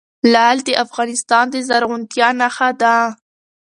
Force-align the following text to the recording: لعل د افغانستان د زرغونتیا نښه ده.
لعل 0.33 0.57
د 0.67 0.69
افغانستان 0.85 1.45
د 1.53 1.55
زرغونتیا 1.67 2.27
نښه 2.39 2.69
ده. 2.81 2.95